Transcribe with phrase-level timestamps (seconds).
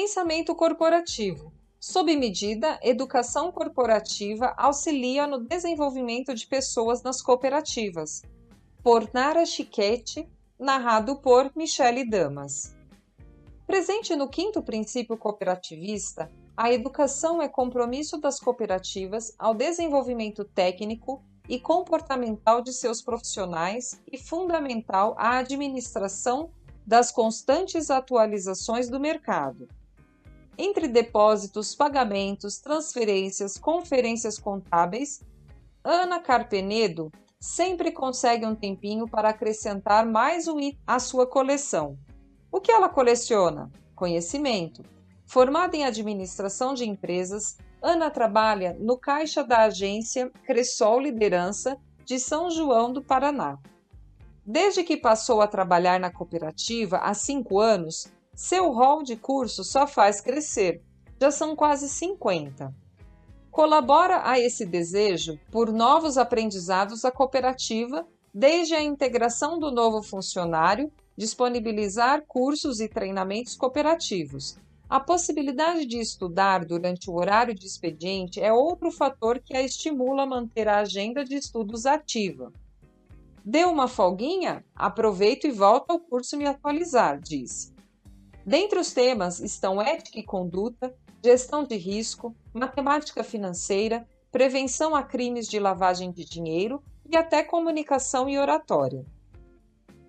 [0.00, 1.52] Pensamento corporativo.
[1.80, 8.22] Sob medida, educação corporativa auxilia no desenvolvimento de pessoas nas cooperativas.
[8.80, 12.76] Por Nara Chiquete, narrado por Michele Damas.
[13.66, 21.58] Presente no quinto princípio cooperativista, a educação é compromisso das cooperativas ao desenvolvimento técnico e
[21.58, 26.52] comportamental de seus profissionais e fundamental à administração
[26.86, 29.68] das constantes atualizações do mercado.
[30.60, 35.22] Entre depósitos, pagamentos, transferências, conferências contábeis,
[35.84, 41.96] Ana Carpenedo sempre consegue um tempinho para acrescentar mais um item à sua coleção.
[42.50, 43.70] O que ela coleciona?
[43.94, 44.82] Conhecimento.
[45.26, 52.50] Formada em administração de empresas, Ana trabalha no caixa da agência Cressol Liderança de São
[52.50, 53.58] João do Paraná.
[54.44, 59.84] Desde que passou a trabalhar na cooperativa há cinco anos, seu rol de cursos só
[59.84, 60.80] faz crescer.
[61.20, 62.72] Já são quase 50.
[63.50, 70.88] Colabora a esse desejo por novos aprendizados à cooperativa, desde a integração do novo funcionário,
[71.16, 74.56] disponibilizar cursos e treinamentos cooperativos.
[74.88, 80.22] A possibilidade de estudar durante o horário de expediente é outro fator que a estimula
[80.22, 82.52] a manter a agenda de estudos ativa.
[83.44, 84.64] Deu uma folguinha?
[84.76, 87.76] Aproveito e volto ao curso me atualizar, diz.
[88.48, 95.46] Dentre os temas estão ética e conduta, gestão de risco, matemática financeira, prevenção a crimes
[95.46, 99.04] de lavagem de dinheiro e até comunicação e oratória.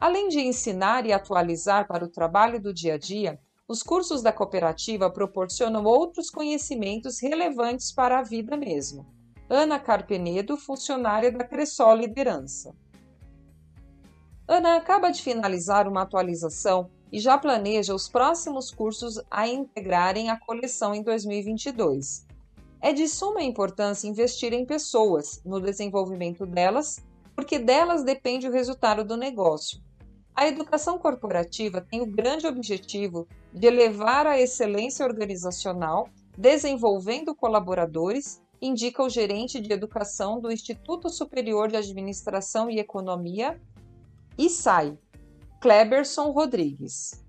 [0.00, 3.38] Além de ensinar e atualizar para o trabalho do dia a dia,
[3.68, 9.04] os cursos da cooperativa proporcionam outros conhecimentos relevantes para a vida mesmo.
[9.46, 12.74] Ana Carpenedo, funcionária da Cressol Liderança.
[14.48, 20.40] Ana acaba de finalizar uma atualização e já planeja os próximos cursos a integrarem a
[20.40, 22.26] coleção em 2022.
[22.80, 27.04] É de suma importância investir em pessoas, no desenvolvimento delas,
[27.36, 29.80] porque delas depende o resultado do negócio.
[30.34, 39.02] A educação corporativa tem o grande objetivo de elevar a excelência organizacional, desenvolvendo colaboradores, indica
[39.02, 43.60] o gerente de educação do Instituto Superior de Administração e Economia,
[44.38, 44.96] ISAI,
[45.62, 47.24] Kleberson Rodrigues.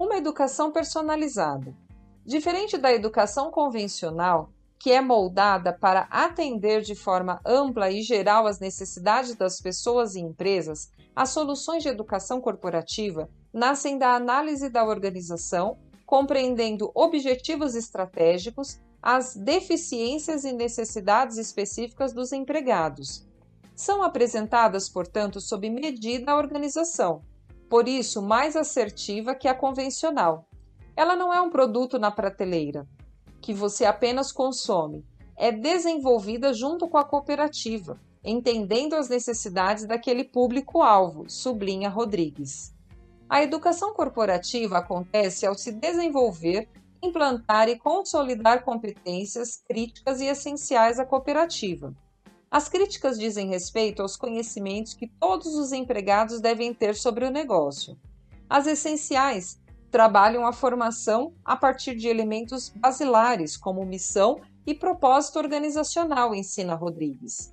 [0.00, 1.76] Uma educação personalizada.
[2.24, 4.48] Diferente da educação convencional,
[4.78, 10.20] que é moldada para atender de forma ampla e geral as necessidades das pessoas e
[10.20, 15.76] empresas, as soluções de educação corporativa nascem da análise da organização,
[16.06, 23.26] compreendendo objetivos estratégicos, as deficiências e necessidades específicas dos empregados,
[23.76, 27.20] são apresentadas, portanto, sob medida a organização,
[27.68, 30.48] por isso mais assertiva que a convencional.
[30.96, 32.88] Ela não é um produto na prateleira,
[33.42, 35.04] que você apenas consome,
[35.36, 42.74] é desenvolvida junto com a cooperativa, entendendo as necessidades daquele público-alvo, sublinha Rodrigues.
[43.28, 46.66] A educação corporativa acontece ao se desenvolver,
[47.02, 51.94] implantar e consolidar competências críticas e essenciais à cooperativa
[52.50, 57.98] as críticas dizem respeito aos conhecimentos que todos os empregados devem ter sobre o negócio.
[58.48, 66.34] As essenciais trabalham a formação a partir de elementos basilares, como missão e propósito organizacional,
[66.34, 67.52] ensina Rodrigues.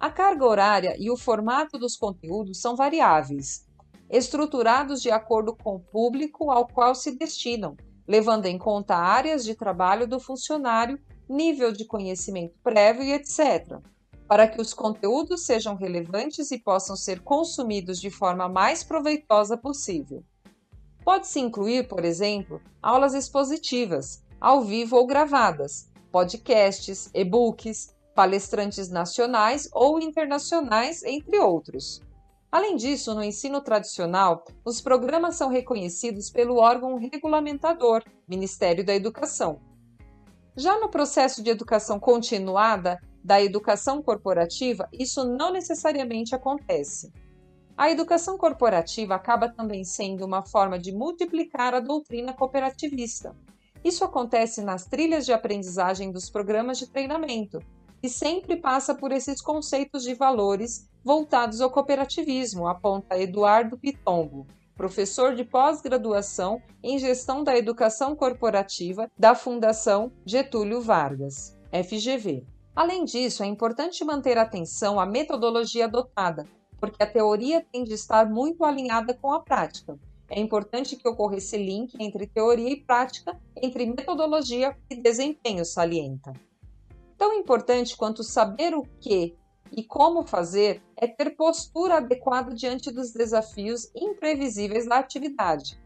[0.00, 3.66] A carga horária e o formato dos conteúdos são variáveis,
[4.10, 7.76] estruturados de acordo com o público ao qual se destinam,
[8.08, 10.98] levando em conta áreas de trabalho do funcionário,
[11.28, 13.80] nível de conhecimento prévio e etc
[14.32, 20.24] para que os conteúdos sejam relevantes e possam ser consumidos de forma mais proveitosa possível.
[21.04, 30.00] Pode-se incluir, por exemplo, aulas expositivas, ao vivo ou gravadas, podcasts, e-books, palestrantes nacionais ou
[30.00, 32.00] internacionais, entre outros.
[32.50, 39.60] Além disso, no ensino tradicional, os programas são reconhecidos pelo órgão regulamentador, Ministério da Educação.
[40.56, 47.10] Já no processo de educação continuada, da educação corporativa, isso não necessariamente acontece.
[47.76, 53.34] A educação corporativa acaba também sendo uma forma de multiplicar a doutrina cooperativista.
[53.82, 57.60] Isso acontece nas trilhas de aprendizagem dos programas de treinamento
[58.02, 64.46] e sempre passa por esses conceitos de valores voltados ao cooperativismo, aponta Eduardo Pitombo,
[64.82, 72.44] professor de pós-graduação em Gestão da Educação Corporativa da Fundação Getúlio Vargas, FGV.
[72.74, 76.48] Além disso, é importante manter atenção à metodologia adotada,
[76.80, 79.96] porque a teoria tem de estar muito alinhada com a prática.
[80.28, 86.32] é importante que ocorra esse link entre teoria e prática, entre metodologia e desempenho, salienta.
[87.16, 89.36] Tão importante quanto saber o que
[89.74, 95.80] e como fazer é ter postura adequada diante dos desafios imprevisíveis da atividade.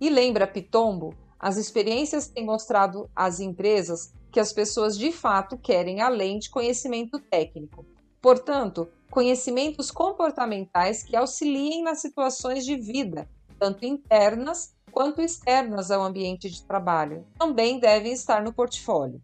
[0.00, 6.00] E lembra Pitombo, as experiências têm mostrado às empresas que as pessoas de fato querem
[6.00, 7.84] além de conhecimento técnico.
[8.20, 13.28] Portanto, conhecimentos comportamentais que auxiliem nas situações de vida,
[13.58, 19.20] tanto internas quanto externas ao ambiente de trabalho, também devem estar no portfólio.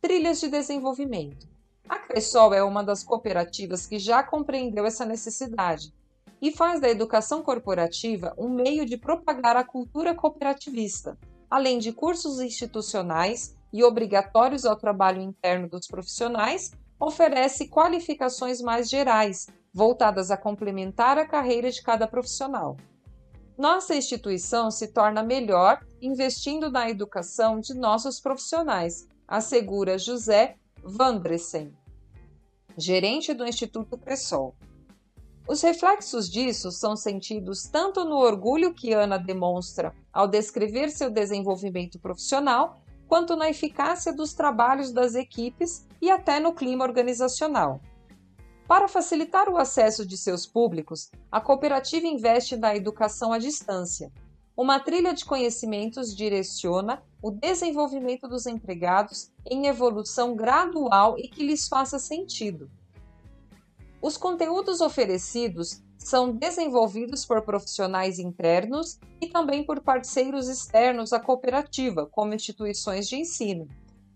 [0.00, 1.53] Trilhas de desenvolvimento.
[2.14, 5.92] Cressol é uma das cooperativas que já compreendeu essa necessidade
[6.40, 11.18] e faz da educação corporativa um meio de propagar a cultura cooperativista,
[11.50, 16.70] além de cursos institucionais e obrigatórios ao trabalho interno dos profissionais
[17.00, 22.76] oferece qualificações mais gerais, voltadas a complementar a carreira de cada profissional.
[23.58, 31.74] Nossa instituição se torna melhor investindo na educação de nossos profissionais, assegura José Vandresen,
[32.76, 34.54] gerente do Instituto Cressol.
[35.46, 41.98] Os reflexos disso são sentidos tanto no orgulho que Ana demonstra ao descrever seu desenvolvimento
[41.98, 47.80] profissional, quanto na eficácia dos trabalhos das equipes e até no clima organizacional.
[48.66, 54.10] Para facilitar o acesso de seus públicos, a cooperativa investe na educação à distância.
[54.56, 61.66] Uma trilha de conhecimentos direciona o desenvolvimento dos empregados em evolução gradual e que lhes
[61.66, 62.70] faça sentido.
[64.00, 72.06] Os conteúdos oferecidos são desenvolvidos por profissionais internos e também por parceiros externos à cooperativa,
[72.06, 73.66] como instituições de ensino.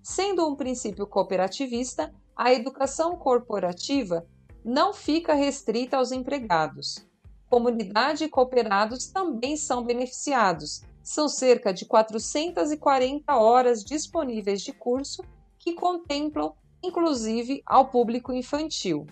[0.03, 4.25] Sendo um princípio cooperativista, a educação corporativa
[4.65, 7.08] não fica restrita aos empregados.
[7.49, 10.83] Comunidade e cooperados também são beneficiados.
[11.03, 15.23] São cerca de 440 horas disponíveis de curso
[15.59, 19.07] que contemplam, inclusive, ao público infantil.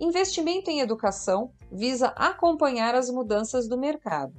[0.00, 4.34] Investimento em educação visa acompanhar as mudanças do mercado.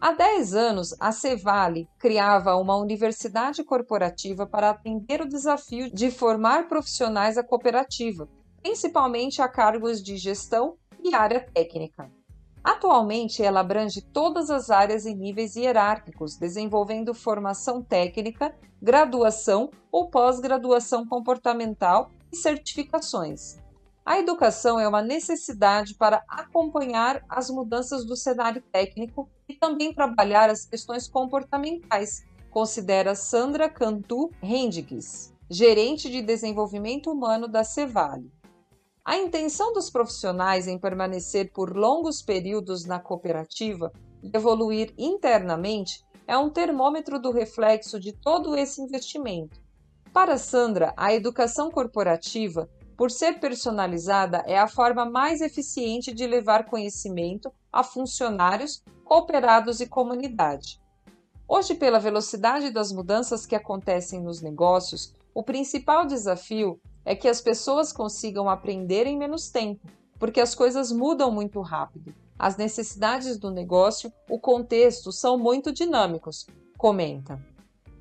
[0.00, 6.68] Há 10 anos, a Cevale criava uma universidade corporativa para atender o desafio de formar
[6.68, 8.26] profissionais da cooperativa,
[8.62, 12.10] principalmente a cargos de gestão e área técnica.
[12.62, 21.06] Atualmente, ela abrange todas as áreas e níveis hierárquicos, desenvolvendo formação técnica, graduação ou pós-graduação
[21.06, 23.58] comportamental e certificações.
[24.04, 30.50] A educação é uma necessidade para acompanhar as mudanças do cenário técnico e também trabalhar
[30.50, 38.30] as questões comportamentais, considera Sandra Cantu Hendricks, gerente de desenvolvimento humano da Cevale.
[39.04, 43.92] A intenção dos profissionais em permanecer por longos períodos na cooperativa
[44.22, 49.60] e evoluir internamente é um termômetro do reflexo de todo esse investimento.
[50.12, 52.68] Para Sandra, a educação corporativa
[53.00, 59.86] por ser personalizada, é a forma mais eficiente de levar conhecimento a funcionários, cooperados e
[59.86, 60.78] comunidade.
[61.48, 67.40] Hoje, pela velocidade das mudanças que acontecem nos negócios, o principal desafio é que as
[67.40, 69.86] pessoas consigam aprender em menos tempo,
[70.18, 72.14] porque as coisas mudam muito rápido.
[72.38, 77.40] As necessidades do negócio, o contexto são muito dinâmicos, comenta.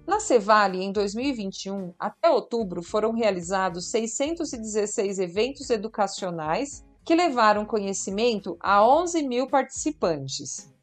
[0.07, 8.85] Na Cevale, em 2021, até outubro, foram realizados 616 eventos educacionais que levaram conhecimento a
[8.85, 10.73] 11 mil participantes.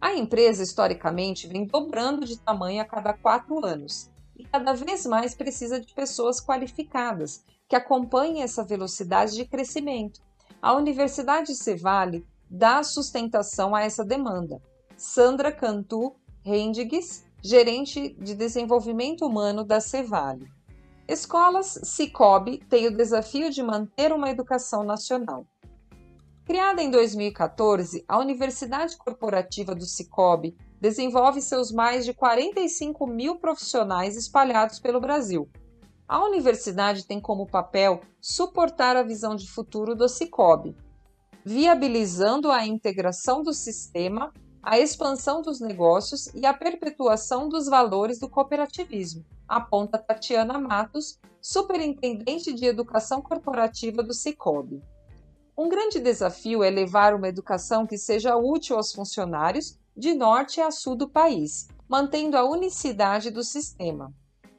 [0.00, 4.10] A empresa, historicamente, vem dobrando de tamanho a cada quatro anos
[4.40, 10.20] e cada vez mais precisa de pessoas qualificadas que acompanhem essa velocidade de crescimento.
[10.62, 14.60] A Universidade Cevale dá sustentação a essa demanda.
[14.96, 20.50] Sandra Cantu Rendigues, gerente de desenvolvimento humano da Cevale.
[21.06, 25.46] Escolas Cicobi têm o desafio de manter uma educação nacional.
[26.46, 34.16] Criada em 2014, a Universidade Corporativa do Cicobi desenvolve seus mais de 45 mil profissionais
[34.16, 35.48] espalhados pelo Brasil.
[36.08, 40.74] A universidade tem como papel suportar a visão de futuro do Cicobi,
[41.44, 44.32] viabilizando a integração do sistema
[44.62, 52.52] a expansão dos negócios e a perpetuação dos valores do cooperativismo, aponta Tatiana Matos, superintendente
[52.52, 54.82] de educação corporativa do Cicobi.
[55.56, 60.70] Um grande desafio é levar uma educação que seja útil aos funcionários de norte a
[60.70, 64.10] sul do país, mantendo a unicidade do sistema.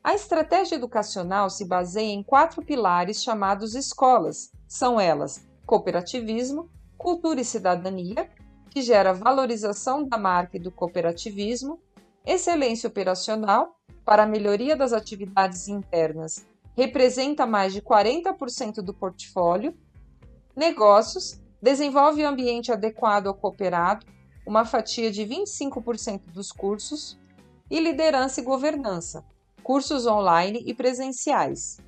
[0.03, 4.51] A estratégia educacional se baseia em quatro pilares chamados escolas.
[4.67, 8.29] São elas: cooperativismo, cultura e cidadania,
[8.69, 11.79] que gera valorização da marca e do cooperativismo,
[12.23, 16.45] excelência operacional, para a melhoria das atividades internas,
[16.77, 19.75] representa mais de 40% do portfólio,
[20.55, 24.05] negócios, desenvolve o ambiente adequado ao cooperado,
[24.51, 27.17] uma fatia de 25% dos cursos,
[27.69, 29.23] e liderança e governança,
[29.63, 31.79] cursos online e presenciais.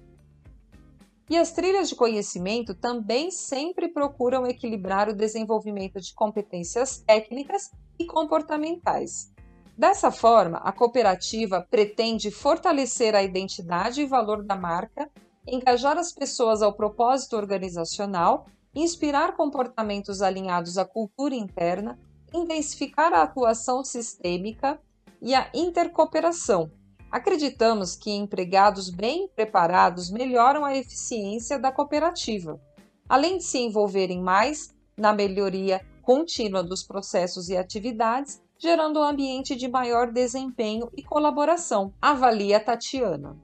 [1.29, 8.05] E as trilhas de conhecimento também sempre procuram equilibrar o desenvolvimento de competências técnicas e
[8.05, 9.29] comportamentais.
[9.77, 15.11] Dessa forma, a cooperativa pretende fortalecer a identidade e valor da marca,
[15.45, 21.99] engajar as pessoas ao propósito organizacional, inspirar comportamentos alinhados à cultura interna,
[22.33, 24.79] intensificar a atuação sistêmica
[25.21, 26.71] e a intercooperação,
[27.13, 32.59] Acreditamos que empregados bem preparados melhoram a eficiência da cooperativa,
[33.07, 39.55] além de se envolverem mais na melhoria contínua dos processos e atividades, gerando um ambiente
[39.55, 43.37] de maior desempenho e colaboração, avalia Tatiana.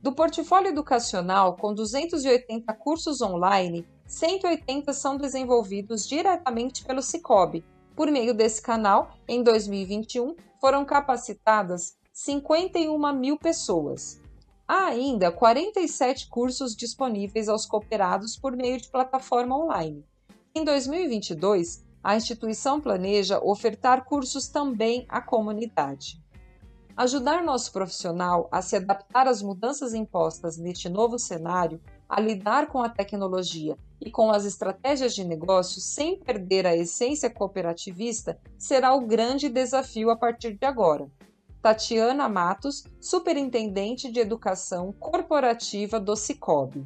[0.00, 7.62] Do portfólio educacional, com 280 cursos online, 180 são desenvolvidos diretamente pelo Cicobi.
[7.94, 14.18] Por meio desse canal, em 2021, foram capacitadas 51 mil pessoas.
[14.66, 20.06] Há ainda 47 cursos disponíveis aos cooperados por meio de plataforma online.
[20.54, 26.22] Em 2022, a instituição planeja ofertar cursos também à comunidade.
[26.96, 32.82] Ajudar nosso profissional a se adaptar às mudanças impostas neste novo cenário, a lidar com
[32.82, 39.06] a tecnologia e com as estratégias de negócio sem perder a essência cooperativista, será o
[39.06, 41.08] grande desafio a partir de agora.
[41.62, 46.84] Tatiana Matos, Superintendente de Educação Corporativa do Cicobi.